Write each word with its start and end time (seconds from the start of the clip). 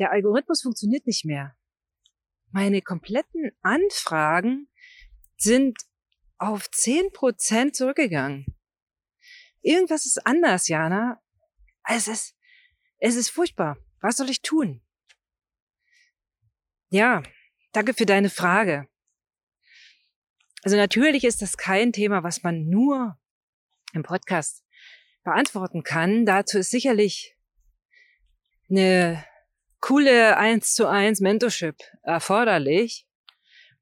Der 0.00 0.10
Algorithmus 0.10 0.62
funktioniert 0.62 1.06
nicht 1.06 1.26
mehr. 1.26 1.54
Meine 2.50 2.80
kompletten 2.80 3.52
Anfragen 3.60 4.68
sind 5.36 5.78
auf 6.38 6.70
zehn 6.70 7.12
Prozent 7.12 7.76
zurückgegangen. 7.76 8.46
Irgendwas 9.60 10.06
ist 10.06 10.26
anders, 10.26 10.68
Jana. 10.68 11.22
Es 11.84 12.08
ist, 12.08 12.34
es 12.98 13.14
ist 13.14 13.28
furchtbar. 13.28 13.76
Was 14.00 14.16
soll 14.16 14.30
ich 14.30 14.40
tun? 14.40 14.82
Ja, 16.88 17.22
danke 17.72 17.92
für 17.92 18.06
deine 18.06 18.30
Frage. 18.30 18.88
Also 20.62 20.76
natürlich 20.76 21.24
ist 21.24 21.42
das 21.42 21.58
kein 21.58 21.92
Thema, 21.92 22.22
was 22.22 22.42
man 22.42 22.66
nur 22.68 23.18
im 23.92 24.02
Podcast 24.02 24.64
beantworten 25.24 25.82
kann. 25.82 26.24
Dazu 26.24 26.58
ist 26.58 26.70
sicherlich 26.70 27.36
eine 28.70 29.24
coole 29.80 30.36
1 30.36 30.74
zu 30.74 30.86
1 30.86 31.20
Mentorship 31.20 31.76
erforderlich, 32.02 33.06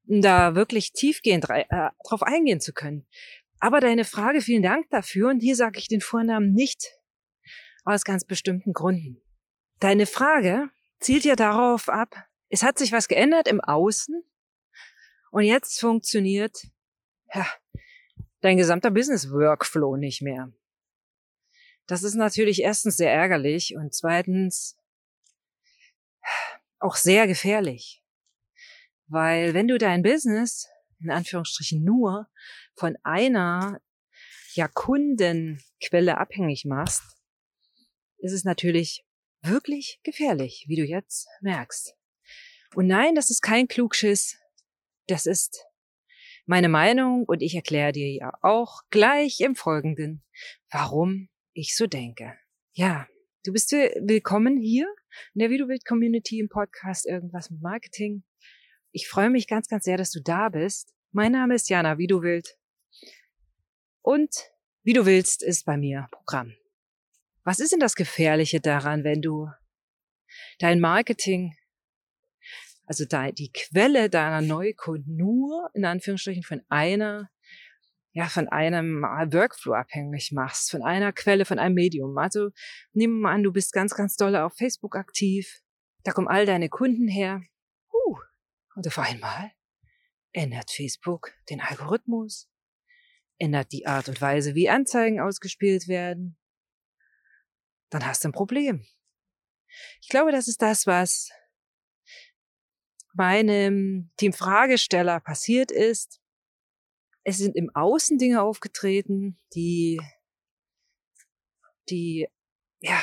um 0.07 0.21
da 0.21 0.55
wirklich 0.55 0.93
tiefgehend 0.93 1.49
äh, 1.49 1.65
drauf 2.07 2.23
eingehen 2.23 2.61
zu 2.61 2.73
können. 2.73 3.05
Aber 3.59 3.79
deine 3.79 4.05
Frage, 4.05 4.41
vielen 4.41 4.63
Dank 4.63 4.89
dafür. 4.89 5.29
Und 5.29 5.41
hier 5.41 5.55
sage 5.55 5.79
ich 5.79 5.87
den 5.87 6.01
Vornamen 6.01 6.53
nicht 6.53 6.93
aus 7.83 8.03
ganz 8.03 8.23
bestimmten 8.23 8.73
Gründen. 8.73 9.21
Deine 9.79 10.05
Frage 10.05 10.69
zielt 10.99 11.25
ja 11.25 11.35
darauf 11.35 11.89
ab, 11.89 12.15
es 12.49 12.63
hat 12.63 12.77
sich 12.77 12.91
was 12.91 13.07
geändert 13.07 13.47
im 13.47 13.61
Außen 13.61 14.23
und 15.31 15.43
jetzt 15.43 15.79
funktioniert 15.79 16.67
ja, 17.33 17.45
dein 18.41 18.57
gesamter 18.57 18.91
Business 18.91 19.31
Workflow 19.31 19.95
nicht 19.95 20.21
mehr. 20.21 20.51
Das 21.85 22.03
ist 22.03 22.15
natürlich 22.15 22.61
erstens 22.61 22.97
sehr 22.97 23.11
ärgerlich 23.13 23.75
und 23.75 23.93
zweitens 23.93 24.77
auch 26.79 26.95
sehr 26.95 27.27
gefährlich. 27.27 28.03
Weil 29.07 29.53
wenn 29.53 29.67
du 29.67 29.77
dein 29.77 30.03
Business 30.03 30.67
in 31.01 31.11
Anführungsstrichen 31.11 31.83
nur 31.83 32.27
von 32.75 32.97
einer 33.03 33.79
ja 34.53 34.67
Kundenquelle 34.67 36.17
abhängig 36.17 36.65
machst, 36.65 37.03
ist 38.17 38.33
es 38.33 38.43
natürlich 38.43 39.05
wirklich 39.41 39.99
gefährlich, 40.03 40.65
wie 40.67 40.75
du 40.75 40.83
jetzt 40.83 41.27
merkst. 41.41 41.95
Und 42.75 42.87
nein, 42.87 43.15
das 43.15 43.29
ist 43.29 43.41
kein 43.41 43.67
Klugschiss. 43.67 44.37
Das 45.07 45.25
ist 45.25 45.65
meine 46.45 46.69
Meinung 46.69 47.25
und 47.25 47.41
ich 47.41 47.55
erkläre 47.55 47.91
dir 47.91 48.11
ja 48.11 48.33
auch 48.41 48.81
gleich 48.89 49.39
im 49.39 49.55
Folgenden, 49.55 50.23
warum 50.69 51.29
ich 51.53 51.75
so 51.75 51.87
denke. 51.87 52.37
Ja, 52.73 53.07
du 53.45 53.53
bist 53.53 53.71
willkommen 53.71 54.57
hier 54.57 54.87
in 55.33 55.39
der 55.39 55.49
Videobild 55.49 55.85
Community 55.85 56.39
im 56.39 56.49
Podcast 56.49 57.05
Irgendwas 57.05 57.49
mit 57.49 57.61
Marketing. 57.61 58.23
Ich 58.91 59.07
freue 59.07 59.29
mich 59.29 59.47
ganz, 59.47 59.67
ganz 59.67 59.85
sehr, 59.85 59.97
dass 59.97 60.11
du 60.11 60.21
da 60.21 60.49
bist. 60.49 60.93
Mein 61.11 61.31
Name 61.31 61.55
ist 61.55 61.69
Jana, 61.69 61.97
willst. 62.21 62.57
Und 64.01 64.29
wie 64.83 64.93
du 64.93 65.05
willst 65.05 65.41
ist 65.41 65.65
bei 65.65 65.77
mir 65.77 66.07
Programm. 66.11 66.53
Was 67.43 67.59
ist 67.59 67.71
denn 67.71 67.79
das 67.79 67.95
Gefährliche 67.95 68.59
daran, 68.59 69.03
wenn 69.03 69.21
du 69.21 69.49
dein 70.59 70.79
Marketing, 70.81 71.55
also 72.85 73.05
die 73.31 73.51
Quelle 73.53 74.09
deiner 74.09 74.41
Neukunden 74.41 75.15
nur 75.15 75.69
in 75.73 75.85
Anführungsstrichen 75.85 76.43
von 76.43 76.61
einer 76.67 77.29
ja, 78.11 78.27
von 78.27 78.47
einem 78.47 79.03
Workflow 79.03 79.73
abhängig 79.73 80.31
machst, 80.31 80.71
von 80.71 80.83
einer 80.83 81.13
Quelle, 81.13 81.45
von 81.45 81.59
einem 81.59 81.75
Medium. 81.75 82.17
Also 82.17 82.49
wir 82.93 83.07
mal 83.07 83.33
an, 83.33 83.43
du 83.43 83.51
bist 83.51 83.71
ganz, 83.71 83.93
ganz 83.93 84.15
doll 84.15 84.35
auf 84.35 84.55
Facebook 84.55 84.95
aktiv. 84.95 85.61
Da 86.03 86.11
kommen 86.11 86.27
all 86.27 86.45
deine 86.45 86.69
Kunden 86.69 87.07
her. 87.07 87.41
Uh, 87.91 88.17
und 88.75 88.87
auf 88.87 88.97
einmal 88.97 89.51
ändert 90.31 90.71
Facebook 90.71 91.33
den 91.49 91.61
Algorithmus, 91.61 92.49
ändert 93.37 93.71
die 93.71 93.85
Art 93.85 94.07
und 94.09 94.21
Weise, 94.21 94.55
wie 94.55 94.69
Anzeigen 94.69 95.19
ausgespielt 95.19 95.87
werden. 95.87 96.37
Dann 97.89 98.05
hast 98.05 98.23
du 98.23 98.29
ein 98.29 98.33
Problem. 98.33 98.85
Ich 100.01 100.09
glaube, 100.09 100.31
das 100.31 100.47
ist 100.47 100.61
das, 100.61 100.87
was 100.87 101.29
meinem 103.13 104.11
Team 104.17 104.33
Fragesteller 104.33 105.19
passiert 105.19 105.71
ist. 105.71 106.21
Es 107.29 107.37
sind 107.37 107.55
im 107.55 107.69
Außen 107.75 108.17
Dinge 108.17 108.41
aufgetreten, 108.41 109.37
die, 109.53 110.01
die, 111.87 112.27
ja, 112.79 112.99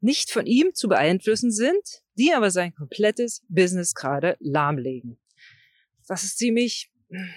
nicht 0.00 0.30
von 0.30 0.46
ihm 0.46 0.72
zu 0.72 0.88
beeinflussen 0.88 1.52
sind, 1.52 2.02
die 2.14 2.32
aber 2.32 2.50
sein 2.50 2.74
komplettes 2.74 3.44
Business 3.50 3.94
gerade 3.94 4.38
lahmlegen. 4.40 5.20
Das 6.08 6.24
ist 6.24 6.38
ziemlich 6.38 6.90
hm, 7.10 7.30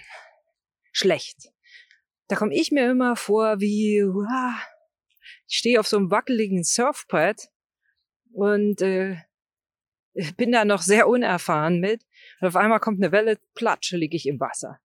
schlecht. 0.93 1.51
Da 2.29 2.37
komme 2.37 2.55
ich 2.55 2.71
mir 2.71 2.89
immer 2.89 3.17
vor 3.17 3.59
wie, 3.59 4.01
uah, 4.01 4.55
ich 5.49 5.57
stehe 5.57 5.77
auf 5.77 5.87
so 5.87 5.97
einem 5.97 6.09
wackeligen 6.09 6.63
Surfbrett 6.63 7.49
und 8.31 8.81
äh, 8.81 9.17
bin 10.37 10.53
da 10.53 10.63
noch 10.63 10.83
sehr 10.83 11.09
unerfahren 11.09 11.81
mit. 11.81 12.05
Und 12.39 12.47
auf 12.47 12.55
einmal 12.55 12.79
kommt 12.79 13.03
eine 13.03 13.11
Welle, 13.11 13.39
platsche, 13.55 13.97
liege 13.97 14.15
ich 14.15 14.25
im 14.25 14.39
Wasser. 14.39 14.79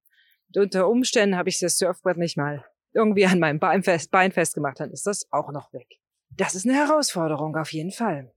Und 0.48 0.62
unter 0.62 0.88
Umständen 0.88 1.36
habe 1.36 1.48
ich 1.48 1.58
das 1.58 1.78
Surfbrett 1.78 2.16
nicht 2.16 2.36
mal 2.36 2.64
irgendwie 2.94 3.26
an 3.26 3.38
meinem 3.38 3.58
Bein, 3.58 3.82
fest, 3.82 4.10
Bein 4.10 4.32
festgemacht, 4.32 4.80
dann 4.80 4.90
ist 4.90 5.06
das 5.06 5.30
auch 5.30 5.52
noch 5.52 5.72
weg. 5.72 6.00
Das 6.30 6.54
ist 6.54 6.66
eine 6.66 6.74
Herausforderung 6.74 7.56
auf 7.56 7.72
jeden 7.72 7.92
Fall. 7.92 8.34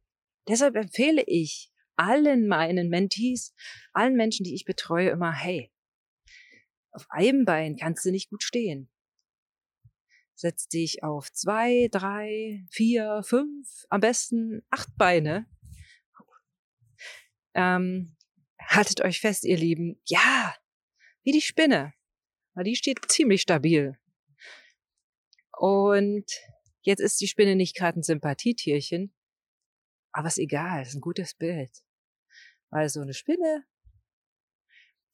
Deshalb 0.48 0.76
empfehle 0.76 1.24
ich 1.26 1.72
allen 1.96 2.48
meinen 2.48 2.90
Mentees, 2.90 3.54
allen 3.94 4.16
Menschen, 4.16 4.44
die 4.44 4.56
ich 4.56 4.66
betreue, 4.66 5.10
immer, 5.10 5.32
hey, 5.32 5.72
auf 6.92 7.06
einem 7.10 7.46
Bein 7.46 7.78
kannst 7.78 8.06
du 8.06 8.12
nicht 8.12 8.30
gut 8.30 8.44
stehen. 8.44 8.90
Setz 10.36 10.68
dich 10.68 11.04
auf 11.04 11.32
zwei, 11.32 11.88
drei, 11.92 12.66
vier, 12.72 13.22
fünf, 13.24 13.86
am 13.90 14.02
besten 14.02 14.66
acht 14.70 14.90
Beine. 14.98 15.46
Ähm, 17.54 18.16
haltet 18.60 19.02
euch 19.02 19.20
fest, 19.20 19.44
ihr 19.46 19.58
Lieben. 19.58 20.02
Ja, 20.06 20.56
wie 21.24 21.32
die 21.32 21.42
Spinne. 21.42 21.94
Weil 22.54 22.66
die 22.66 22.76
steht 22.76 23.00
ziemlich 23.10 23.42
stabil. 23.42 23.98
Und 25.58 26.26
jetzt 26.82 27.00
ist 27.00 27.22
die 27.22 27.28
Spinne 27.28 27.56
nicht 27.56 27.76
gerade 27.76 28.00
ein 28.00 28.04
Sympathietierchen, 28.04 29.14
aber 30.12 30.28
ist 30.28 30.40
egal, 30.40 30.82
ist 30.82 30.96
ein 30.96 31.02
gutes 31.02 31.36
Bild. 31.36 31.72
Weil 32.70 32.90
so 32.90 33.02
eine 33.02 33.14
Spinne, 33.14 33.66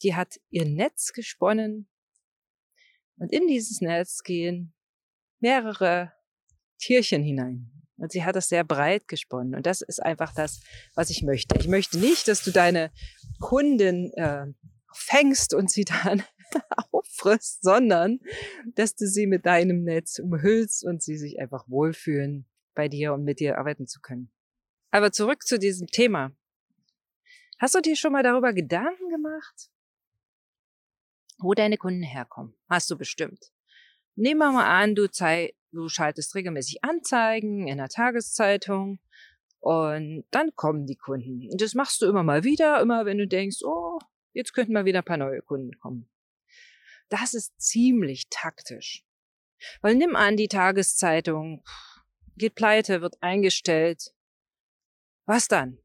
die 0.04 0.16
hat 0.16 0.40
ihr 0.50 0.66
Netz 0.66 1.12
gesponnen 1.14 1.90
und 3.18 3.32
in 3.32 3.48
dieses 3.48 3.82
Netz 3.82 4.24
gehen 4.24 4.74
mehrere 5.40 6.14
Tierchen 6.80 7.24
hinein. 7.24 7.72
Und 7.98 8.12
sie 8.12 8.24
hat 8.24 8.36
das 8.36 8.48
sehr 8.48 8.64
breit 8.64 9.08
gesponnen. 9.08 9.56
Und 9.56 9.66
das 9.66 9.82
ist 9.82 10.02
einfach 10.02 10.34
das, 10.34 10.62
was 10.94 11.10
ich 11.10 11.24
möchte. 11.24 11.58
Ich 11.60 11.68
möchte 11.68 11.98
nicht, 11.98 12.28
dass 12.28 12.44
du 12.44 12.52
deine 12.52 12.92
Kunden 13.40 14.14
äh, 14.14 14.46
fängst 14.94 15.56
und 15.56 15.72
sie 15.72 15.84
dann 15.84 16.24
auffrisst, 16.92 17.64
sondern 17.64 18.20
dass 18.76 18.96
du 18.96 19.08
sie 19.08 19.28
mit 19.28 19.46
deinem 19.46 19.84
Netz 19.84 20.20
umhüllst 20.20 20.86
und 20.86 21.02
sie 21.02 21.18
sich 21.18 21.40
einfach 21.40 21.68
wohlfühlen, 21.68 22.46
bei 22.74 22.88
dir 22.88 23.14
und 23.14 23.24
mit 23.24 23.40
dir 23.40 23.58
arbeiten 23.58 23.88
zu 23.88 24.00
können. 24.02 24.32
Aber 24.92 25.12
zurück 25.12 25.44
zu 25.44 25.60
diesem 25.60 25.88
Thema. 25.88 26.32
Hast 27.60 27.74
du 27.74 27.82
dir 27.82 27.96
schon 27.96 28.12
mal 28.12 28.24
darüber 28.24 28.54
Gedanken 28.54 29.10
gemacht, 29.10 29.72
wo 31.40 31.54
deine 31.54 31.78
Kunden 31.78 32.04
herkommen? 32.04 32.56
Hast 32.70 32.90
du 32.92 32.98
bestimmt. 32.98 33.52
Nehmen 34.16 34.40
wir 34.40 34.52
mal 34.52 34.66
an, 34.66 34.96
du, 34.96 35.08
du 35.72 35.90
schaltest 35.90 36.36
regelmäßig 36.36 36.84
Anzeigen 36.84 37.68
in 37.68 37.78
der 37.78 37.90
Tageszeitung 37.90 39.00
und 39.60 40.26
dann 40.32 40.56
kommen 40.56 40.86
die 40.86 40.96
Kunden. 40.96 41.50
Und 41.52 41.62
das 41.62 41.74
machst 41.74 42.02
du 42.02 42.06
immer 42.06 42.24
mal 42.24 42.44
wieder, 42.44 42.80
immer 42.80 43.06
wenn 43.06 43.18
du 43.18 43.28
denkst, 43.28 43.64
oh, 43.64 44.00
jetzt 44.34 44.54
könnten 44.54 44.74
mal 44.74 44.86
wieder 44.86 45.00
ein 45.00 45.06
paar 45.06 45.18
neue 45.18 45.42
Kunden 45.42 45.78
kommen. 45.80 46.08
Das 47.10 47.34
ist 47.34 47.60
ziemlich 47.60 48.28
taktisch. 48.30 49.04
Weil 49.82 49.96
nimm 49.96 50.16
an, 50.16 50.38
die 50.38 50.48
Tageszeitung 50.48 51.64
geht 52.36 52.56
pleite, 52.56 53.02
wird 53.02 53.22
eingestellt. 53.22 54.14
Was 55.26 55.48
dann? 55.48 55.80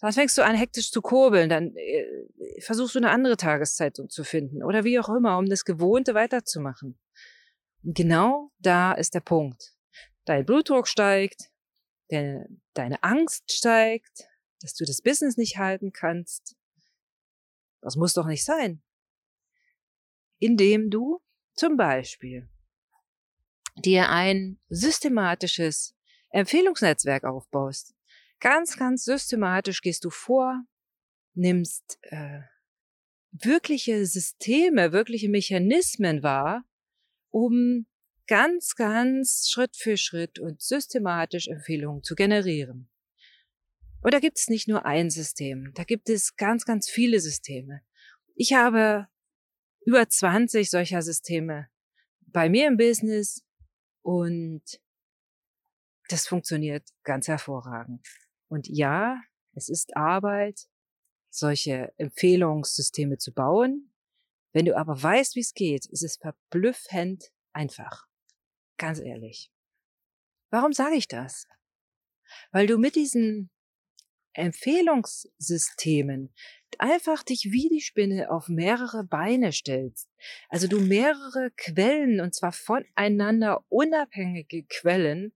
Dann 0.00 0.12
fängst 0.12 0.36
du 0.36 0.44
an, 0.44 0.54
hektisch 0.54 0.90
zu 0.90 1.00
kurbeln, 1.00 1.48
dann 1.48 1.74
äh, 1.76 2.60
versuchst 2.60 2.94
du 2.94 2.98
eine 2.98 3.10
andere 3.10 3.36
Tageszeitung 3.36 4.10
zu 4.10 4.22
finden 4.22 4.62
oder 4.62 4.84
wie 4.84 4.98
auch 4.98 5.08
immer, 5.08 5.38
um 5.38 5.46
das 5.46 5.64
Gewohnte 5.64 6.14
weiterzumachen. 6.14 6.98
Und 7.82 7.96
genau 7.96 8.50
da 8.58 8.92
ist 8.92 9.14
der 9.14 9.20
Punkt. 9.20 9.74
Dein 10.26 10.44
Blutdruck 10.44 10.88
steigt, 10.88 11.50
deine, 12.10 12.48
deine 12.74 13.02
Angst 13.02 13.50
steigt, 13.50 14.28
dass 14.60 14.74
du 14.74 14.84
das 14.84 15.00
Business 15.00 15.38
nicht 15.38 15.56
halten 15.56 15.92
kannst. 15.92 16.54
Das 17.80 17.96
muss 17.96 18.12
doch 18.12 18.26
nicht 18.26 18.44
sein 18.44 18.83
indem 20.38 20.90
du 20.90 21.20
zum 21.54 21.76
Beispiel 21.76 22.48
dir 23.76 24.08
ein 24.08 24.58
systematisches 24.68 25.94
Empfehlungsnetzwerk 26.30 27.24
aufbaust. 27.24 27.94
Ganz, 28.40 28.76
ganz 28.76 29.04
systematisch 29.04 29.80
gehst 29.80 30.04
du 30.04 30.10
vor, 30.10 30.64
nimmst 31.34 31.98
äh, 32.02 32.40
wirkliche 33.30 34.06
Systeme, 34.06 34.92
wirkliche 34.92 35.28
Mechanismen 35.28 36.22
wahr, 36.22 36.64
um 37.30 37.86
ganz, 38.26 38.74
ganz 38.74 39.48
Schritt 39.50 39.76
für 39.76 39.96
Schritt 39.96 40.38
und 40.38 40.62
systematisch 40.62 41.48
Empfehlungen 41.48 42.02
zu 42.02 42.14
generieren. 42.14 42.88
Und 44.02 44.12
da 44.12 44.20
gibt 44.20 44.38
es 44.38 44.48
nicht 44.48 44.68
nur 44.68 44.84
ein 44.84 45.10
System, 45.10 45.72
da 45.74 45.84
gibt 45.84 46.08
es 46.08 46.36
ganz, 46.36 46.64
ganz 46.64 46.88
viele 46.88 47.20
Systeme. 47.20 47.80
Ich 48.34 48.52
habe 48.52 49.08
über 49.86 50.08
20 50.08 50.70
solcher 50.70 51.02
Systeme 51.02 51.68
bei 52.20 52.48
mir 52.48 52.68
im 52.68 52.76
Business 52.76 53.44
und 54.02 54.62
das 56.08 56.26
funktioniert 56.26 56.88
ganz 57.02 57.28
hervorragend. 57.28 58.06
Und 58.48 58.68
ja, 58.68 59.20
es 59.52 59.68
ist 59.68 59.96
Arbeit, 59.96 60.68
solche 61.30 61.92
Empfehlungssysteme 61.96 63.18
zu 63.18 63.32
bauen. 63.32 63.92
Wenn 64.52 64.66
du 64.66 64.76
aber 64.76 65.02
weißt, 65.02 65.34
wie 65.34 65.40
es 65.40 65.54
geht, 65.54 65.86
ist 65.86 66.02
es 66.02 66.16
verblüffend 66.16 67.32
einfach. 67.52 68.06
Ganz 68.76 69.00
ehrlich. 69.00 69.50
Warum 70.50 70.72
sage 70.72 70.96
ich 70.96 71.08
das? 71.08 71.48
Weil 72.52 72.66
du 72.66 72.78
mit 72.78 72.94
diesen 72.94 73.50
Empfehlungssystemen 74.34 76.34
einfach 76.80 77.22
dich 77.22 77.48
wie 77.50 77.68
die 77.68 77.80
Spinne 77.80 78.30
auf 78.30 78.48
mehrere 78.48 79.04
Beine 79.04 79.52
stellst. 79.52 80.08
Also 80.48 80.68
du 80.68 80.80
mehrere 80.80 81.50
Quellen, 81.56 82.20
und 82.20 82.34
zwar 82.34 82.52
voneinander 82.52 83.64
unabhängige 83.68 84.64
Quellen 84.64 85.32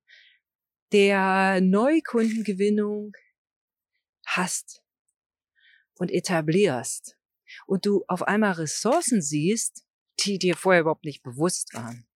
der 0.92 1.60
Neukundengewinnung 1.60 3.12
hast 4.26 4.82
und 5.94 6.10
etablierst. 6.10 7.16
Und 7.66 7.86
du 7.86 8.04
auf 8.08 8.22
einmal 8.22 8.52
Ressourcen 8.52 9.22
siehst, 9.22 9.84
die 10.20 10.38
dir 10.38 10.56
vorher 10.56 10.82
überhaupt 10.82 11.04
nicht 11.04 11.22
bewusst 11.22 11.74
waren. 11.74 12.06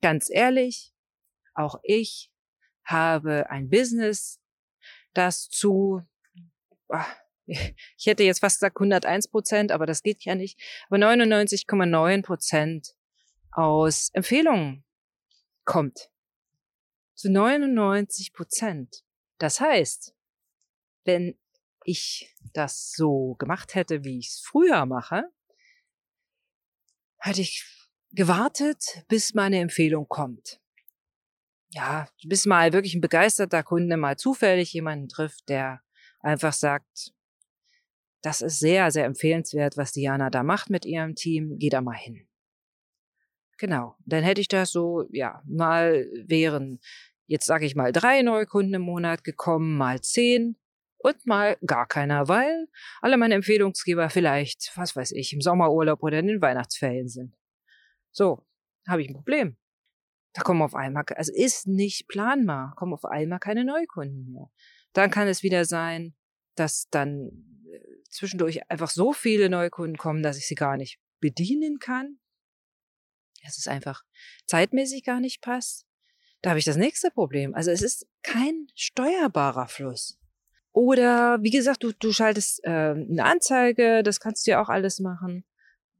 Ganz 0.00 0.28
ehrlich, 0.30 0.92
auch 1.54 1.78
ich 1.82 2.32
habe 2.84 3.48
ein 3.50 3.68
Business, 3.68 4.40
das 5.14 5.48
zu, 5.48 6.02
ich 7.96 8.06
hätte 8.06 8.22
jetzt 8.22 8.40
fast 8.40 8.60
gesagt 8.60 8.76
101 8.76 9.28
Prozent, 9.28 9.72
aber 9.72 9.86
das 9.86 10.02
geht 10.02 10.24
ja 10.24 10.34
nicht, 10.34 10.60
aber 10.88 10.96
99,9 10.96 12.22
Prozent 12.22 12.94
aus 13.50 14.10
Empfehlungen 14.12 14.84
kommt. 15.64 16.10
Zu 17.14 17.30
99 17.30 18.32
Prozent. 18.32 19.04
Das 19.38 19.60
heißt, 19.60 20.14
wenn 21.04 21.38
ich 21.84 22.34
das 22.52 22.92
so 22.92 23.34
gemacht 23.38 23.74
hätte, 23.74 24.04
wie 24.04 24.18
ich 24.18 24.28
es 24.28 24.40
früher 24.40 24.86
mache, 24.86 25.24
hätte 27.18 27.40
ich 27.40 27.64
gewartet, 28.12 29.04
bis 29.08 29.34
meine 29.34 29.58
Empfehlung 29.58 30.08
kommt. 30.08 30.60
Ja, 31.70 32.08
bis 32.24 32.44
mal 32.44 32.72
wirklich 32.72 32.94
ein 32.94 33.00
begeisterter 33.00 33.62
Kunde 33.62 33.96
mal 33.96 34.18
zufällig 34.18 34.72
jemanden 34.72 35.08
trifft, 35.08 35.48
der 35.48 35.82
einfach 36.20 36.52
sagt, 36.52 37.12
das 38.22 38.40
ist 38.40 38.58
sehr, 38.58 38.90
sehr 38.90 39.04
empfehlenswert, 39.04 39.76
was 39.76 39.92
Diana 39.92 40.30
da 40.30 40.42
macht 40.42 40.70
mit 40.70 40.84
ihrem 40.84 41.14
Team, 41.14 41.58
geh 41.58 41.68
da 41.68 41.80
mal 41.80 41.96
hin. 41.96 42.26
Genau, 43.58 43.96
dann 44.06 44.24
hätte 44.24 44.40
ich 44.40 44.48
das 44.48 44.70
so, 44.70 45.06
ja, 45.10 45.42
mal 45.46 46.08
wären, 46.26 46.80
jetzt 47.26 47.46
sage 47.46 47.66
ich 47.66 47.76
mal, 47.76 47.92
drei 47.92 48.22
Neukunden 48.22 48.74
im 48.74 48.82
Monat 48.82 49.24
gekommen, 49.24 49.76
mal 49.76 50.00
zehn 50.00 50.56
und 50.98 51.26
mal 51.26 51.56
gar 51.66 51.86
keiner, 51.86 52.28
weil 52.28 52.68
alle 53.00 53.16
meine 53.16 53.34
Empfehlungsgeber 53.34 54.10
vielleicht, 54.10 54.72
was 54.76 54.96
weiß 54.96 55.12
ich, 55.12 55.32
im 55.32 55.40
Sommerurlaub 55.40 56.02
oder 56.02 56.20
in 56.20 56.28
den 56.28 56.42
Weihnachtsferien 56.42 57.08
sind. 57.08 57.36
So, 58.12 58.46
habe 58.88 59.02
ich 59.02 59.08
ein 59.08 59.14
Problem. 59.14 59.56
Da 60.34 60.42
kommen 60.42 60.62
auf 60.62 60.74
einmal, 60.74 61.04
also 61.14 61.32
ist 61.34 61.66
nicht 61.66 62.08
planbar, 62.08 62.74
kommen 62.76 62.94
auf 62.94 63.04
einmal 63.04 63.38
keine 63.38 63.64
Neukunden 63.64 64.32
mehr. 64.32 64.50
Dann 64.92 65.10
kann 65.10 65.28
es 65.28 65.42
wieder 65.42 65.64
sein, 65.64 66.14
dass 66.54 66.88
dann 66.90 67.30
äh, 67.70 67.78
zwischendurch 68.12 68.70
einfach 68.70 68.90
so 68.90 69.12
viele 69.12 69.48
Neukunden 69.48 69.96
kommen, 69.96 70.22
dass 70.22 70.38
ich 70.38 70.46
sie 70.46 70.54
gar 70.54 70.76
nicht 70.76 71.00
bedienen 71.20 71.78
kann. 71.78 72.18
Dass 73.42 73.58
es 73.58 73.66
einfach 73.66 74.02
zeitmäßig 74.46 75.04
gar 75.04 75.20
nicht 75.20 75.40
passt. 75.40 75.86
Da 76.42 76.50
habe 76.50 76.58
ich 76.58 76.64
das 76.64 76.76
nächste 76.76 77.10
Problem. 77.10 77.54
Also 77.54 77.70
es 77.70 77.82
ist 77.82 78.06
kein 78.22 78.66
steuerbarer 78.74 79.68
Fluss. 79.68 80.18
Oder 80.72 81.42
wie 81.42 81.50
gesagt, 81.50 81.82
du, 81.82 81.92
du 81.92 82.12
schaltest 82.12 82.64
äh, 82.64 82.70
eine 82.70 83.24
Anzeige, 83.24 84.02
das 84.02 84.20
kannst 84.20 84.46
du 84.46 84.52
ja 84.52 84.62
auch 84.62 84.68
alles 84.68 85.00
machen 85.00 85.44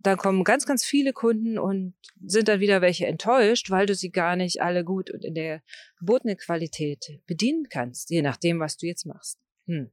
dann 0.03 0.17
kommen 0.17 0.45
ganz, 0.45 0.67
ganz 0.67 0.85
viele 0.85 1.13
Kunden 1.13 1.59
und 1.59 1.95
sind 2.25 2.49
dann 2.49 2.61
wieder 2.61 2.81
welche 2.81 3.07
enttäuscht, 3.07 3.71
weil 3.71 3.87
du 3.87 3.95
sie 3.95 4.11
gar 4.11 4.37
nicht 4.37 4.61
alle 4.61 4.85
gut 4.85 5.11
und 5.11 5.25
in 5.25 5.35
der 5.35 5.63
gebotenen 5.99 6.37
Qualität 6.37 7.21
bedienen 7.27 7.69
kannst, 7.69 8.11
je 8.11 8.23
nachdem, 8.23 8.61
was 8.61 8.77
du 8.77 8.87
jetzt 8.87 9.07
machst. 9.07 9.39
Hm. 9.67 9.91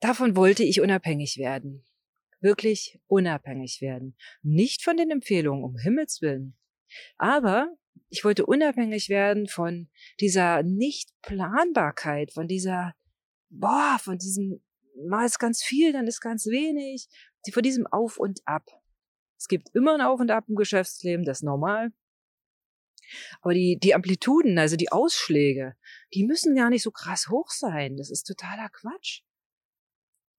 Davon 0.00 0.36
wollte 0.36 0.62
ich 0.62 0.80
unabhängig 0.80 1.38
werden. 1.38 1.84
Wirklich 2.40 3.00
unabhängig 3.06 3.80
werden. 3.80 4.16
Nicht 4.42 4.82
von 4.82 4.96
den 4.96 5.10
Empfehlungen, 5.10 5.64
um 5.64 5.76
Himmels 5.76 6.22
Willen. 6.22 6.56
Aber 7.16 7.76
ich 8.08 8.24
wollte 8.24 8.46
unabhängig 8.46 9.08
werden 9.08 9.48
von 9.48 9.90
dieser 10.20 10.62
Nichtplanbarkeit, 10.62 12.32
von 12.32 12.46
dieser, 12.46 12.94
boah, 13.50 13.98
von 14.00 14.18
diesem, 14.18 14.62
mal 15.08 15.26
ist 15.26 15.38
ganz 15.38 15.62
viel, 15.62 15.92
dann 15.92 16.06
ist 16.06 16.20
ganz 16.20 16.46
wenig 16.46 17.08
von 17.52 17.62
diesem 17.62 17.86
Auf 17.86 18.18
und 18.18 18.40
Ab. 18.44 18.66
Es 19.38 19.48
gibt 19.48 19.74
immer 19.74 19.94
ein 19.94 20.00
Auf 20.00 20.20
und 20.20 20.30
Ab 20.30 20.44
im 20.48 20.56
Geschäftsleben, 20.56 21.24
das 21.24 21.38
ist 21.38 21.44
normal. 21.44 21.92
Aber 23.40 23.54
die, 23.54 23.78
die 23.80 23.94
Amplituden, 23.94 24.58
also 24.58 24.76
die 24.76 24.92
Ausschläge, 24.92 25.76
die 26.12 26.24
müssen 26.24 26.54
gar 26.54 26.68
nicht 26.68 26.82
so 26.82 26.90
krass 26.90 27.28
hoch 27.28 27.50
sein. 27.50 27.96
Das 27.96 28.10
ist 28.10 28.24
totaler 28.24 28.68
Quatsch. 28.68 29.22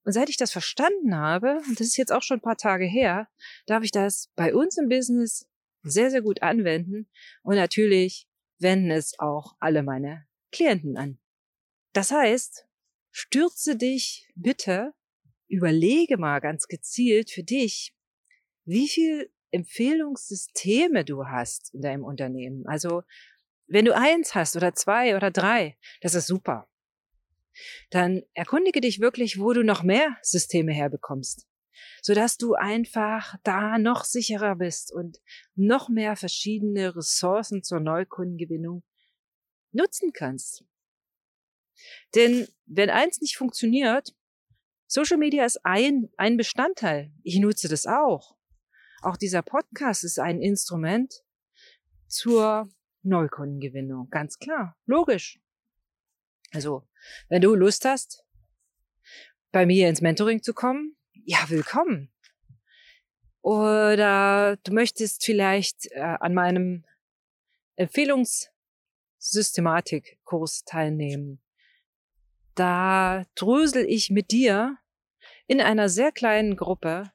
Und 0.10 0.14
seit 0.14 0.30
ich 0.30 0.38
das 0.38 0.52
verstanden 0.52 1.16
habe, 1.16 1.62
und 1.68 1.80
das 1.80 1.86
ist 1.86 1.98
jetzt 1.98 2.12
auch 2.12 2.24
schon 2.24 2.40
ein 2.40 2.42
paar 2.42 2.58
Tage 2.58 2.86
her, 2.86 3.28
darf 3.68 3.84
ich 3.84 3.92
das 3.92 4.32
bei 4.36 4.56
uns 4.56 4.76
im 4.76 4.90
Business 4.90 5.48
sehr, 5.84 6.10
sehr 6.10 6.24
gut 6.24 6.42
anwenden. 6.42 7.08
Und 7.44 7.58
natürlich 7.58 8.28
wenden 8.58 8.90
es 8.90 9.20
auch 9.20 9.56
alle 9.60 9.84
meine 9.84 10.26
Klienten 10.52 10.98
an. 10.98 11.20
Das 11.94 12.10
heißt, 12.10 12.66
stürze 13.12 13.76
dich 13.76 14.28
bitte 14.34 14.96
überlege 15.48 16.18
mal 16.18 16.40
ganz 16.40 16.68
gezielt 16.68 17.30
für 17.30 17.44
dich, 17.44 17.94
wie 18.66 18.88
viel 18.88 19.32
Empfehlungssysteme 19.52 21.06
du 21.06 21.28
hast 21.28 21.72
in 21.76 21.84
deinem 21.84 22.04
Unternehmen. 22.04 22.66
Also 22.66 23.04
wenn 23.68 23.86
du 23.86 23.96
eins 23.96 24.34
hast 24.34 24.56
oder 24.56 24.74
zwei 24.74 25.16
oder 25.16 25.30
drei, 25.30 25.78
das 26.02 26.16
ist 26.16 26.26
super. 26.26 26.68
Dann 27.90 28.24
erkundige 28.34 28.82
dich 28.82 29.00
wirklich, 29.00 29.40
wo 29.40 29.54
du 29.54 29.64
noch 29.64 29.84
mehr 29.84 30.18
Systeme 30.22 30.74
herbekommst, 30.74 31.48
sodass 32.02 32.38
du 32.38 32.54
einfach 32.54 33.36
da 33.44 33.78
noch 33.78 34.04
sicherer 34.04 34.56
bist 34.56 34.94
und 34.94 35.20
noch 35.56 35.90
mehr 35.90 36.16
verschiedene 36.16 36.96
Ressourcen 36.96 37.64
zur 37.64 37.80
Neukundengewinnung 37.80 38.84
nutzen 39.72 40.14
kannst. 40.14 40.64
Denn 42.16 42.48
wenn 42.66 42.90
eins 42.90 43.22
nicht 43.22 43.38
funktioniert, 43.38 44.16
Social 44.88 45.18
Media 45.18 45.46
ist 45.46 45.64
ein, 45.64 46.10
ein 46.18 46.36
Bestandteil. 46.36 47.14
Ich 47.24 47.40
nutze 47.40 47.68
das 47.68 47.86
auch. 47.86 48.36
Auch 49.02 49.18
dieser 49.18 49.44
Podcast 49.44 50.04
ist 50.04 50.20
ein 50.20 50.42
Instrument 50.42 51.24
zur 52.08 52.70
Neukundengewinnung. 53.04 54.10
Ganz 54.10 54.40
klar. 54.40 54.76
Logisch. 54.86 55.40
Also, 56.52 56.89
wenn 57.28 57.42
du 57.42 57.56
Lust 57.56 57.86
hast, 57.86 58.24
bei 59.52 59.66
mir 59.66 59.90
ins 59.90 60.02
Mentoring 60.02 60.44
zu 60.44 60.54
kommen, 60.54 60.96
ja, 61.14 61.50
willkommen. 61.50 62.12
Oder 63.42 64.58
du 64.64 64.74
möchtest 64.74 65.26
vielleicht 65.26 65.92
äh, 65.92 66.02
an 66.02 66.34
meinem 66.34 66.84
Empfehlungssystematik-Kurs 67.78 70.66
teilnehmen 70.66 71.42
da 72.60 73.24
drösel 73.36 73.86
ich 73.86 74.10
mit 74.10 74.32
dir 74.32 74.78
in 75.48 75.62
einer 75.62 75.88
sehr 75.88 76.12
kleinen 76.12 76.58
Gruppe 76.58 77.12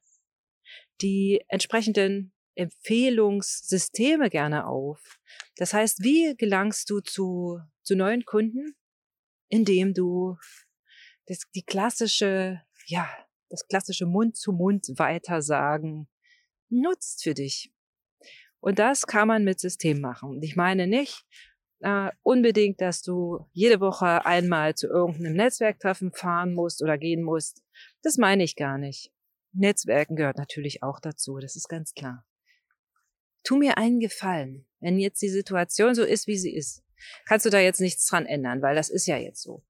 die 1.03 1.45
entsprechenden 1.49 2.33
Empfehlungssysteme 2.55 4.31
gerne 4.31 4.67
auf. 4.67 5.21
Das 5.57 5.75
heißt, 5.75 6.03
wie 6.03 6.35
gelangst 6.37 6.89
du 6.89 7.01
zu, 7.01 7.61
zu 7.83 7.95
neuen 7.95 8.25
Kunden? 8.25 8.75
Indem 9.49 9.95
du 9.95 10.37
das, 11.27 11.41
die 11.55 11.63
klassische, 11.63 12.63
ja, 12.87 13.09
das 13.51 13.67
klassische 13.69 14.07
Mund-zu-Mund 14.07 14.93
weitersagen 14.97 16.09
nutzt 16.69 17.23
für 17.23 17.35
dich. 17.35 17.73
Und 18.61 18.79
das 18.79 19.07
kann 19.07 19.29
man 19.29 19.45
mit 19.45 19.61
System 19.61 20.01
machen. 20.01 20.31
Und 20.31 20.43
ich 20.43 20.57
meine 20.57 20.87
nicht, 20.87 21.25
äh, 21.81 22.11
unbedingt, 22.23 22.81
dass 22.81 23.03
du 23.03 23.47
jede 23.53 23.81
Woche 23.81 24.25
einmal 24.25 24.75
zu 24.75 24.87
irgendeinem 24.87 25.35
Netzwerktreffen 25.35 26.13
fahren 26.13 26.55
musst 26.55 26.83
oder 26.83 26.97
gehen 26.99 27.23
musst. 27.23 27.63
Das 28.03 28.17
meine 28.17 28.43
ich 28.43 28.57
gar 28.57 28.79
nicht. 28.79 29.13
Netzwerken 29.53 30.17
gehört 30.17 30.39
natürlich 30.39 30.83
auch 30.83 30.99
dazu, 30.99 31.39
das 31.39 31.57
ist 31.57 31.69
ganz 31.69 31.95
klar. 31.95 32.27
Tu 33.45 33.57
mir 33.57 33.77
einen 33.77 34.01
Gefallen, 34.01 34.67
wenn 34.81 34.99
jetzt 34.99 35.21
die 35.23 35.29
Situation 35.29 35.95
so 35.95 36.03
ist, 36.03 36.27
wie 36.27 36.39
sie 36.39 36.55
ist. 36.55 36.84
Kannst 37.27 37.47
du 37.47 37.51
da 37.51 37.59
jetzt 37.59 37.81
nichts 37.81 38.07
dran 38.07 38.27
ändern, 38.27 38.63
weil 38.63 38.75
das 38.75 38.91
ist 38.91 39.07
ja 39.07 39.17
jetzt 39.17 39.43
so. 39.43 39.65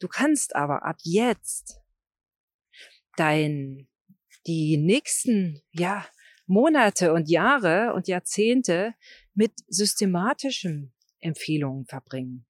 Du 0.00 0.08
kannst 0.08 0.54
aber 0.54 0.84
ab 0.84 0.96
jetzt 1.02 1.80
dein, 3.16 3.88
die 4.46 4.76
nächsten, 4.76 5.60
ja, 5.72 6.06
Monate 6.46 7.12
und 7.12 7.28
Jahre 7.28 7.92
und 7.94 8.08
Jahrzehnte 8.08 8.94
mit 9.34 9.52
systematischen 9.66 10.94
Empfehlungen 11.20 11.84
verbringen, 11.84 12.46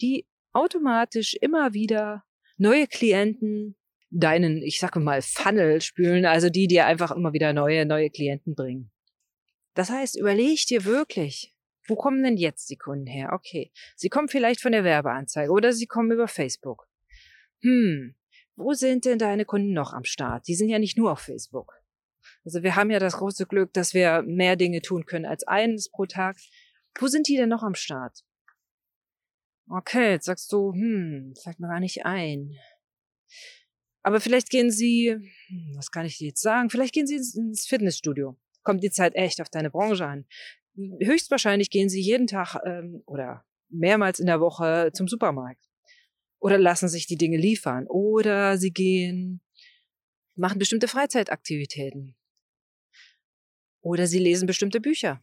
die 0.00 0.28
automatisch 0.52 1.34
immer 1.40 1.72
wieder 1.72 2.24
neue 2.56 2.86
Klienten 2.86 3.76
deinen, 4.10 4.62
ich 4.62 4.78
sage 4.78 5.00
mal, 5.00 5.22
Funnel 5.22 5.80
spülen, 5.80 6.24
also 6.24 6.48
die 6.48 6.68
dir 6.68 6.86
einfach 6.86 7.10
immer 7.10 7.32
wieder 7.32 7.52
neue, 7.52 7.84
neue 7.84 8.10
Klienten 8.10 8.54
bringen. 8.54 8.90
Das 9.74 9.90
heißt, 9.90 10.16
überleg 10.16 10.64
dir 10.66 10.84
wirklich, 10.84 11.54
wo 11.88 11.96
kommen 11.96 12.22
denn 12.22 12.36
jetzt 12.36 12.70
die 12.70 12.76
Kunden 12.76 13.06
her? 13.06 13.30
Okay, 13.32 13.70
sie 13.94 14.08
kommen 14.08 14.28
vielleicht 14.28 14.60
von 14.60 14.72
der 14.72 14.84
Werbeanzeige 14.84 15.50
oder 15.50 15.72
sie 15.72 15.86
kommen 15.86 16.12
über 16.12 16.28
Facebook. 16.28 16.88
Hm, 17.62 18.14
wo 18.56 18.72
sind 18.72 19.04
denn 19.04 19.18
deine 19.18 19.44
Kunden 19.44 19.72
noch 19.72 19.92
am 19.92 20.04
Start? 20.04 20.48
Die 20.48 20.54
sind 20.54 20.68
ja 20.68 20.78
nicht 20.78 20.96
nur 20.96 21.12
auf 21.12 21.20
Facebook. 21.20 21.74
Also 22.44 22.62
wir 22.62 22.76
haben 22.76 22.90
ja 22.90 22.98
das 22.98 23.18
große 23.18 23.46
Glück, 23.46 23.72
dass 23.72 23.94
wir 23.94 24.22
mehr 24.22 24.56
Dinge 24.56 24.80
tun 24.80 25.04
können 25.04 25.26
als 25.26 25.46
eines 25.46 25.90
pro 25.90 26.06
Tag. 26.06 26.36
Wo 26.98 27.06
sind 27.06 27.28
die 27.28 27.36
denn 27.36 27.48
noch 27.48 27.62
am 27.62 27.74
Start? 27.74 28.24
Okay, 29.68 30.12
jetzt 30.12 30.26
sagst 30.26 30.52
du, 30.52 30.72
hm, 30.72 31.34
fällt 31.42 31.60
mir 31.60 31.68
gar 31.68 31.80
nicht 31.80 32.06
ein. 32.06 32.56
Aber 34.02 34.20
vielleicht 34.20 34.50
gehen 34.50 34.70
sie, 34.70 35.10
hm, 35.48 35.72
was 35.76 35.90
kann 35.90 36.06
ich 36.06 36.18
dir 36.18 36.28
jetzt 36.28 36.42
sagen? 36.42 36.70
Vielleicht 36.70 36.94
gehen 36.94 37.06
sie 37.06 37.16
ins 37.16 37.66
Fitnessstudio. 37.66 38.38
Kommt 38.62 38.82
die 38.82 38.90
Zeit 38.90 39.16
echt 39.16 39.40
auf 39.40 39.48
deine 39.48 39.70
Branche 39.70 40.06
an. 40.06 40.26
Höchstwahrscheinlich 40.76 41.70
gehen 41.70 41.88
sie 41.88 42.00
jeden 42.00 42.26
Tag 42.26 42.56
ähm, 42.64 43.02
oder 43.06 43.44
mehrmals 43.68 44.18
in 44.18 44.26
der 44.26 44.40
Woche 44.40 44.90
zum 44.92 45.08
Supermarkt. 45.08 45.64
Oder 46.38 46.58
lassen 46.58 46.88
sich 46.88 47.06
die 47.06 47.16
Dinge 47.16 47.38
liefern. 47.38 47.86
Oder 47.86 48.58
sie 48.58 48.72
gehen, 48.72 49.40
machen 50.34 50.58
bestimmte 50.58 50.88
Freizeitaktivitäten. 50.88 52.14
Oder 53.80 54.06
sie 54.06 54.18
lesen 54.18 54.46
bestimmte 54.46 54.80
Bücher. 54.80 55.22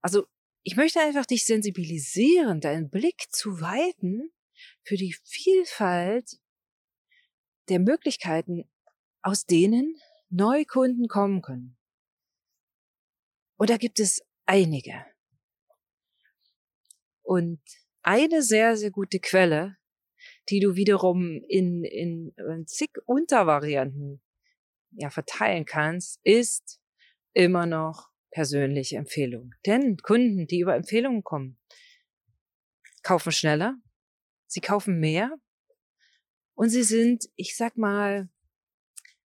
Also 0.00 0.26
ich 0.62 0.76
möchte 0.76 1.00
einfach 1.00 1.26
dich 1.26 1.44
sensibilisieren, 1.44 2.60
deinen 2.60 2.88
Blick 2.88 3.26
zu 3.30 3.60
weiten 3.60 4.30
für 4.82 4.96
die 4.96 5.14
Vielfalt 5.24 6.38
der 7.68 7.80
Möglichkeiten, 7.80 8.64
aus 9.22 9.46
denen 9.46 9.96
Neukunden 10.30 11.08
kommen 11.08 11.42
können. 11.42 11.76
Und 13.56 13.70
da 13.70 13.76
gibt 13.76 14.00
es 14.00 14.22
einige. 14.46 15.04
Und 17.22 17.60
eine 18.02 18.42
sehr, 18.42 18.76
sehr 18.76 18.90
gute 18.90 19.18
Quelle, 19.18 19.76
die 20.48 20.60
du 20.60 20.76
wiederum 20.76 21.42
in, 21.48 21.84
in, 21.84 22.34
in 22.36 22.66
zig 22.66 22.90
Untervarianten 23.06 24.22
ja, 24.90 25.10
verteilen 25.10 25.64
kannst, 25.64 26.20
ist 26.22 26.80
immer 27.32 27.66
noch 27.66 28.10
persönliche 28.30 28.96
Empfehlungen. 28.96 29.54
Denn 29.64 29.96
Kunden, 29.98 30.46
die 30.46 30.60
über 30.60 30.74
Empfehlungen 30.74 31.22
kommen, 31.22 31.58
kaufen 33.02 33.32
schneller, 33.32 33.76
sie 34.46 34.60
kaufen 34.60 34.98
mehr 34.98 35.30
und 36.54 36.68
sie 36.68 36.82
sind, 36.82 37.24
ich 37.36 37.56
sag 37.56 37.76
mal, 37.76 38.28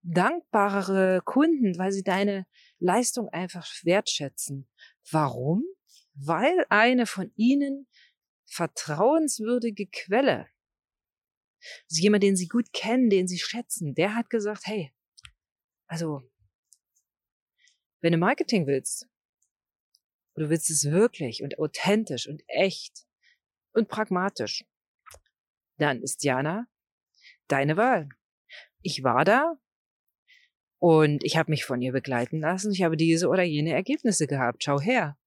dankbarere 0.02 1.22
Kunden, 1.26 1.78
weil 1.78 1.92
sie 1.92 2.04
deine 2.04 2.46
Leistung 2.80 3.30
einfach 3.30 3.68
wertschätzen. 3.84 4.68
Warum? 5.12 5.64
Weil 6.14 6.66
eine 6.70 7.06
von 7.06 7.32
ihnen 7.36 7.88
vertrauenswürdige 8.46 9.88
Quelle, 9.88 10.48
also 11.90 12.02
jemand, 12.02 12.24
den 12.24 12.36
sie 12.36 12.48
gut 12.48 12.72
kennen, 12.74 13.10
den 13.10 13.28
sie 13.28 13.38
schätzen, 13.38 13.94
der 13.94 14.16
hat 14.16 14.30
gesagt, 14.30 14.66
hey, 14.66 14.94
also 15.88 16.22
wenn 18.02 18.14
du 18.14 18.18
Marketing 18.18 18.66
willst, 18.66 19.08
du 20.36 20.50
willst 20.50 20.70
es 20.70 20.86
wirklich 20.86 21.44
und 21.44 21.60
authentisch 21.60 22.28
und 22.28 22.44
echt 22.48 23.06
und 23.74 23.90
pragmatisch, 23.90 24.66
dann 25.78 26.02
ist 26.02 26.24
Jana 26.24 26.68
deine 27.48 27.78
Wahl. 27.78 28.10
Ich 28.82 29.04
war 29.04 29.26
da 29.26 29.60
und 30.80 31.24
ich 31.26 31.38
habe 31.38 31.52
mich 31.52 31.66
von 31.66 31.82
ihr 31.82 31.92
begleiten 31.92 32.40
lassen. 32.40 32.72
Ich 32.72 32.84
habe 32.84 32.96
diese 32.96 33.28
oder 33.28 33.44
jene 33.44 33.74
Ergebnisse 33.74 34.28
gehabt. 34.28 34.64
Schau 34.64 34.80
her. 34.80 35.18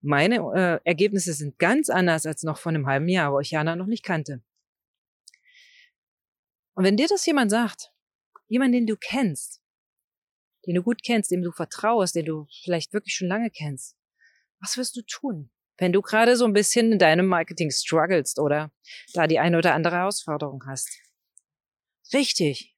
Meine 0.00 0.36
äh, 0.54 0.88
Ergebnisse 0.88 1.32
sind 1.32 1.58
ganz 1.58 1.90
anders 1.90 2.24
als 2.24 2.42
noch 2.42 2.58
vor 2.58 2.70
einem 2.70 2.86
halben 2.86 3.08
Jahr, 3.08 3.32
wo 3.32 3.40
ich 3.40 3.50
Jana 3.50 3.74
noch 3.74 3.86
nicht 3.86 4.04
kannte. 4.04 4.42
Und 6.74 6.84
wenn 6.84 6.96
dir 6.96 7.08
das 7.08 7.26
jemand 7.26 7.50
sagt, 7.50 7.92
jemand, 8.46 8.74
den 8.74 8.86
du 8.86 8.96
kennst, 8.96 9.60
den 10.66 10.74
du 10.74 10.82
gut 10.82 11.02
kennst, 11.04 11.30
dem 11.30 11.42
du 11.42 11.52
vertraust, 11.52 12.14
den 12.14 12.26
du 12.26 12.46
vielleicht 12.62 12.92
wirklich 12.92 13.14
schon 13.14 13.28
lange 13.28 13.50
kennst, 13.50 13.96
was 14.60 14.76
wirst 14.76 14.96
du 14.96 15.02
tun, 15.02 15.50
wenn 15.78 15.92
du 15.92 16.02
gerade 16.02 16.36
so 16.36 16.44
ein 16.44 16.52
bisschen 16.52 16.92
in 16.92 16.98
deinem 16.98 17.26
Marketing 17.26 17.70
strugglest 17.70 18.38
oder 18.38 18.72
da 19.14 19.26
die 19.26 19.38
eine 19.38 19.58
oder 19.58 19.74
andere 19.74 19.96
Herausforderung 19.96 20.64
hast? 20.66 20.90
Richtig. 22.12 22.73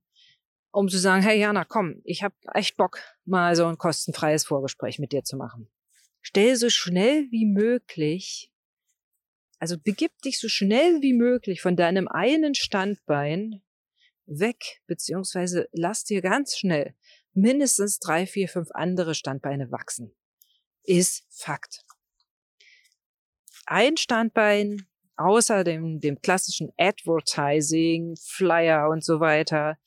um 0.78 0.90
zu 0.90 1.00
sagen, 1.00 1.24
hey 1.24 1.40
Jana, 1.40 1.66
komm, 1.66 2.02
ich 2.04 2.22
habe 2.22 2.36
echt 2.54 2.78
Bock, 2.78 3.00
mal 3.26 3.56
so 3.56 3.66
ein 3.66 3.80
kostenfreies 3.80 4.46
Vorgespräch 4.46 5.00
mit 5.00 5.12
dir 5.12 5.24
zu 5.24 5.36
machen. 5.36 5.68
Stell 6.22 6.56
so 6.56 6.70
schnell 6.70 7.26
wie 7.32 7.48
möglich, 7.48 8.52
also 9.58 9.76
begib 9.80 10.12
dich 10.22 10.40
so 10.40 10.50
schnell 10.50 11.02
wie 11.02 11.14
möglich 11.14 11.62
von 11.62 11.76
deinem 11.76 12.08
einen 12.08 12.54
Standbein 12.54 13.64
weg, 14.28 14.82
beziehungsweise 14.86 15.68
lass 15.72 16.04
dir 16.04 16.22
ganz 16.22 16.58
schnell 16.58 16.96
mindestens 17.34 18.00
drei, 18.00 18.28
vier, 18.28 18.48
fünf 18.48 18.70
andere 18.72 19.16
Standbeine 19.16 19.72
wachsen. 19.72 20.16
Ist 20.84 21.26
Fakt. 21.30 21.84
Ein 23.66 23.98
Standbein 23.98 24.88
außer 25.18 25.64
dem, 25.64 26.00
dem 26.00 26.22
klassischen 26.22 26.72
Advertising, 26.78 28.16
Flyer 28.16 28.90
und 28.90 29.04
so 29.04 29.20
weiter, 29.20 29.78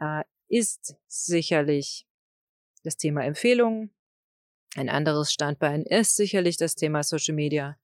äh, 0.00 0.22
ist 0.48 0.94
sicherlich 1.06 2.06
das 2.84 2.96
Thema 2.96 3.24
Empfehlungen. 3.24 3.94
Ein 4.76 4.88
anderes 4.88 5.32
Standbein 5.32 5.82
ist 5.82 6.16
sicherlich 6.16 6.56
das 6.56 6.74
Thema 6.74 7.02
Social 7.02 7.34
Media. 7.34 7.78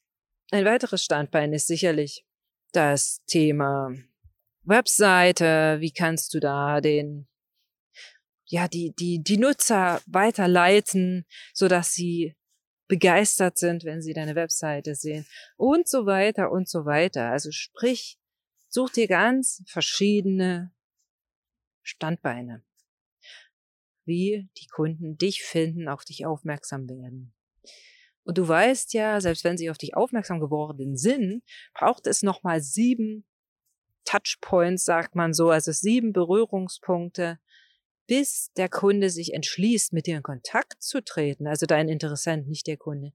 Ein 0.51 0.65
weiteres 0.65 1.03
Standbein 1.03 1.53
ist 1.53 1.67
sicherlich 1.67 2.25
das 2.73 3.25
Thema 3.27 3.95
Webseite. 4.65 5.77
Wie 5.81 5.93
kannst 5.93 6.35
du 6.35 6.41
da 6.41 6.81
den, 6.81 7.29
ja, 8.47 8.69
die, 8.69 8.95
die, 8.99 9.23
die 9.23 9.39
Nutzer 9.39 10.01
weiterleiten, 10.07 11.27
so 11.53 11.69
dass 11.69 11.93
sie 11.93 12.35
begeistert 12.87 13.59
sind, 13.59 13.85
wenn 13.85 14.03
sie 14.03 14.13
deine 14.13 14.35
Webseite 14.35 14.95
sehen 14.95 15.27
und 15.57 15.89
so 15.89 16.07
weiter 16.07 16.51
und 16.51 16.69
so 16.69 16.85
weiter. 16.85 17.31
Also 17.31 17.51
sprich, 17.51 18.19
such 18.69 18.91
dir 18.91 19.09
ganz 19.09 19.63
verschiedene 19.67 20.73
Standbeine. 21.83 22.63
Wie 24.05 24.51
die 24.59 24.67
Kunden 24.67 25.17
dich 25.17 25.43
finden, 25.43 25.89
auf 25.89 26.05
dich 26.05 26.27
aufmerksam 26.27 26.89
werden. 26.89 27.35
Und 28.23 28.39
du 28.39 28.47
weißt 28.47 28.93
ja, 28.95 29.21
selbst 29.21 29.45
wenn 29.45 29.57
sie 29.57 29.71
auf 29.71 29.79
dich 29.79 29.97
aufmerksam 29.97 30.41
geworden 30.41 30.97
sind, 30.97 31.43
braucht 31.75 32.07
es 32.07 32.23
nochmal 32.23 32.61
sieben 32.61 33.27
Touchpoints, 34.05 34.85
sagt 34.85 35.15
man 35.15 35.33
so, 35.33 35.51
also 35.51 35.73
sieben 35.73 36.13
Berührungspunkte, 36.13 37.39
bis 38.07 38.53
der 38.57 38.69
Kunde 38.69 39.11
sich 39.11 39.33
entschließt, 39.33 39.93
mit 39.93 40.07
dir 40.07 40.17
in 40.17 40.23
Kontakt 40.23 40.83
zu 40.83 41.03
treten, 41.03 41.47
also 41.47 41.67
dein 41.67 41.89
Interessent, 41.89 42.49
nicht 42.49 42.67
der 42.67 42.77
Kunde. 42.77 43.13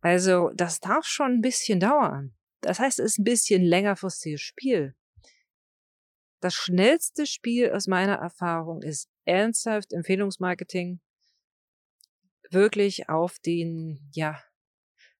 Also 0.00 0.50
das 0.54 0.80
darf 0.80 1.06
schon 1.06 1.32
ein 1.32 1.40
bisschen 1.40 1.80
dauern. 1.80 2.34
Das 2.60 2.78
heißt, 2.78 2.98
es 2.98 3.12
ist 3.12 3.18
ein 3.18 3.24
bisschen 3.24 3.62
längerfristiges 3.62 4.40
Spiel. 4.40 4.94
Das 6.40 6.54
schnellste 6.54 7.26
Spiel 7.26 7.72
aus 7.72 7.88
meiner 7.88 8.14
Erfahrung 8.14 8.82
ist 8.82 9.08
ernsthaft 9.24 9.92
Empfehlungsmarketing 9.92 11.00
wirklich 12.50 13.08
auf 13.08 13.38
den, 13.40 14.08
ja, 14.12 14.40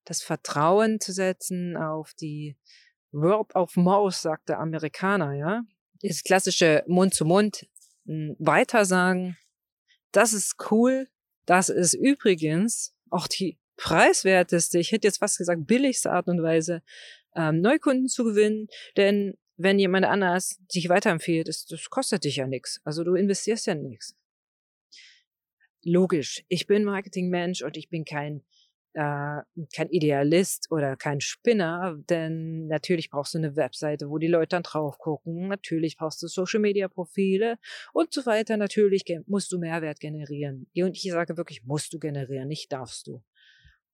das 0.04 0.23
Vertrauen 0.23 1.00
zu 1.00 1.12
setzen, 1.12 1.76
auf 1.76 2.14
die 2.14 2.57
Word 3.12 3.54
of 3.54 3.76
Mouth, 3.76 4.14
sagt 4.14 4.48
der 4.48 4.60
Amerikaner, 4.60 5.34
ja. 5.34 5.62
Das 6.02 6.22
klassische 6.22 6.84
Mund 6.86 7.14
zu 7.14 7.24
Mund 7.24 7.66
hm, 8.06 8.36
weitersagen. 8.38 9.36
Das 10.12 10.32
ist 10.32 10.56
cool. 10.70 11.08
Das 11.46 11.68
ist 11.68 11.94
übrigens 11.94 12.94
auch 13.10 13.26
die 13.26 13.58
preiswerteste, 13.76 14.78
ich 14.78 14.92
hätte 14.92 15.06
jetzt 15.06 15.18
fast 15.18 15.38
gesagt 15.38 15.66
billigste 15.66 16.10
Art 16.10 16.26
und 16.28 16.42
Weise, 16.42 16.82
ähm, 17.34 17.60
Neukunden 17.60 18.08
zu 18.08 18.24
gewinnen. 18.24 18.68
Denn 18.96 19.34
wenn 19.56 19.78
jemand 19.78 20.04
anders 20.06 20.58
dich 20.74 20.88
weiterempfiehlt, 20.88 21.48
das, 21.48 21.66
das 21.66 21.88
kostet 21.90 22.24
dich 22.24 22.36
ja 22.36 22.46
nichts. 22.46 22.80
Also 22.84 23.04
du 23.04 23.14
investierst 23.14 23.66
ja 23.66 23.74
nichts. 23.74 24.14
Logisch, 25.82 26.44
ich 26.48 26.66
bin 26.66 26.84
Marketingmensch 26.84 27.62
und 27.62 27.76
ich 27.76 27.88
bin 27.88 28.04
kein 28.04 28.44
äh, 28.98 29.42
kein 29.72 29.88
Idealist 29.90 30.72
oder 30.72 30.96
kein 30.96 31.20
Spinner, 31.20 31.96
denn 32.10 32.66
natürlich 32.66 33.10
brauchst 33.10 33.34
du 33.34 33.38
eine 33.38 33.54
Webseite, 33.54 34.10
wo 34.10 34.18
die 34.18 34.26
Leute 34.26 34.48
dann 34.48 34.64
drauf 34.64 34.98
gucken. 34.98 35.46
Natürlich 35.46 35.96
brauchst 35.96 36.20
du 36.20 36.26
Social 36.26 36.58
Media 36.58 36.88
Profile 36.88 37.58
und 37.92 38.12
so 38.12 38.26
weiter. 38.26 38.56
Natürlich 38.56 39.04
musst 39.26 39.52
du 39.52 39.58
Mehrwert 39.58 40.00
generieren. 40.00 40.68
Und 40.74 40.96
ich 40.96 41.12
sage 41.12 41.36
wirklich, 41.36 41.62
musst 41.64 41.92
du 41.92 42.00
generieren, 42.00 42.48
nicht 42.48 42.72
darfst 42.72 43.06
du. 43.06 43.22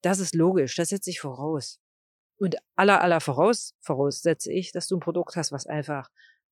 Das 0.01 0.21
ist 0.21 0.35
logisch, 0.35 0.75
das 0.75 0.89
setze 0.89 1.11
ich 1.11 1.21
voraus. 1.21 1.81
Und 2.39 2.57
aller, 2.75 3.03
aller 3.03 3.21
voraus, 3.21 3.75
voraussetze 3.83 4.51
ich, 4.53 4.73
dass 4.73 4.89
du 4.89 4.97
ein 4.97 5.01
Produkt 5.01 5.37
hast, 5.37 5.53
was 5.53 5.67
einfach 5.67 6.11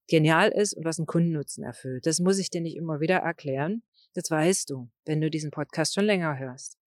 genial 0.08 0.50
ist 0.50 0.74
und 0.74 0.84
was 0.84 0.98
einen 0.98 1.06
Kundennutzen 1.06 1.64
erfüllt. 1.64 2.04
Das 2.04 2.20
muss 2.20 2.38
ich 2.38 2.50
dir 2.50 2.60
nicht 2.60 2.76
immer 2.76 3.00
wieder 3.00 3.16
erklären. 3.16 3.82
Das 4.12 4.30
weißt 4.30 4.68
du, 4.68 4.90
wenn 5.06 5.22
du 5.22 5.30
diesen 5.30 5.50
Podcast 5.50 5.94
schon 5.94 6.04
länger 6.04 6.38
hörst. 6.38 6.81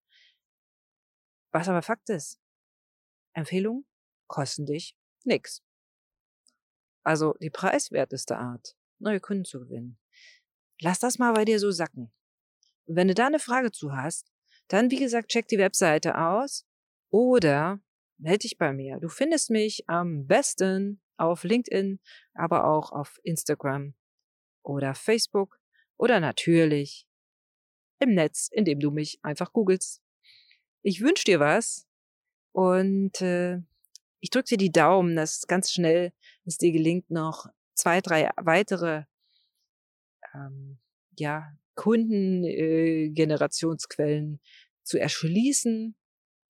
Was 1.52 1.68
aber 1.68 1.82
Fakt 1.82 2.08
ist, 2.10 2.40
Empfehlungen 3.32 3.86
kosten 4.28 4.66
dich 4.66 4.96
nix. 5.24 5.62
Also 7.04 7.34
die 7.40 7.50
preiswerteste 7.50 8.36
Art, 8.36 8.76
neue 8.98 9.20
Kunden 9.20 9.44
zu 9.44 9.60
gewinnen. 9.60 9.98
Lass 10.80 10.98
das 10.98 11.18
mal 11.18 11.32
bei 11.32 11.44
dir 11.44 11.58
so 11.58 11.70
sacken. 11.70 12.12
Und 12.86 12.96
wenn 12.96 13.08
du 13.08 13.14
da 13.14 13.26
eine 13.26 13.38
Frage 13.38 13.70
zu 13.70 13.94
hast, 13.94 14.32
dann 14.68 14.90
wie 14.90 14.98
gesagt, 14.98 15.28
check 15.28 15.46
die 15.48 15.58
Webseite 15.58 16.18
aus 16.18 16.66
oder 17.10 17.80
melde 18.18 18.40
dich 18.40 18.58
bei 18.58 18.72
mir. 18.72 18.98
Du 18.98 19.08
findest 19.08 19.50
mich 19.50 19.88
am 19.88 20.26
besten 20.26 21.00
auf 21.16 21.44
LinkedIn, 21.44 22.00
aber 22.34 22.66
auch 22.66 22.92
auf 22.92 23.18
Instagram 23.22 23.94
oder 24.62 24.94
Facebook 24.94 25.60
oder 25.96 26.20
natürlich 26.20 27.06
im 27.98 28.14
Netz, 28.14 28.48
indem 28.52 28.80
du 28.80 28.90
mich 28.90 29.18
einfach 29.22 29.52
googelst. 29.52 30.02
Ich 30.86 31.00
wünsche 31.00 31.24
dir 31.24 31.40
was 31.40 31.88
und 32.52 33.20
äh, 33.20 33.58
ich 34.20 34.30
drücke 34.30 34.50
dir 34.50 34.56
die 34.56 34.70
Daumen, 34.70 35.16
dass 35.16 35.48
ganz 35.48 35.72
schnell 35.72 36.12
es 36.44 36.58
dir 36.58 36.70
gelingt, 36.70 37.10
noch 37.10 37.46
zwei, 37.74 38.00
drei 38.00 38.30
weitere 38.36 39.02
ähm, 40.32 40.78
ja, 41.18 41.52
Kundengenerationsquellen 41.74 44.34
äh, 44.34 44.38
zu 44.84 45.00
erschließen. 45.00 45.96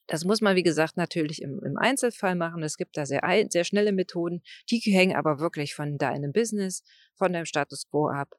Das 0.07 0.27
muss 0.27 0.42
man, 0.42 0.55
wie 0.55 0.62
gesagt, 0.62 0.99
natürlich 0.99 1.40
im, 1.40 1.64
im 1.64 1.79
Einzelfall 1.79 2.35
machen. 2.35 2.62
Es 2.62 2.77
gibt 2.77 2.99
da 2.99 3.07
sehr, 3.07 3.22
sehr 3.49 3.64
schnelle 3.64 3.92
Methoden. 3.92 4.42
Die 4.70 4.81
hängen 4.81 5.16
aber 5.16 5.40
wirklich 5.40 5.75
von 5.75 5.96
deinem 5.96 6.35
Business, 6.35 6.83
von 7.14 7.33
deinem 7.33 7.46
Status 7.46 7.88
quo 7.88 8.11
ab, 8.11 8.35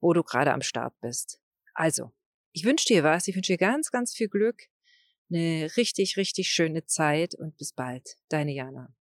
wo 0.00 0.12
du 0.12 0.24
gerade 0.24 0.52
am 0.52 0.62
Start 0.62 0.94
bist. 1.00 1.38
Also, 1.72 2.10
ich 2.50 2.64
wünsche 2.64 2.88
dir 2.88 3.04
was. 3.04 3.28
Ich 3.28 3.36
wünsche 3.36 3.52
dir 3.52 3.58
ganz, 3.58 3.92
ganz 3.92 4.12
viel 4.12 4.28
Glück. 4.28 4.68
Eine 5.30 5.70
richtig, 5.76 6.16
richtig 6.16 6.50
schöne 6.50 6.86
Zeit 6.86 7.34
und 7.34 7.56
bis 7.56 7.72
bald. 7.72 8.16
Deine 8.28 8.52
Jana. 8.52 8.94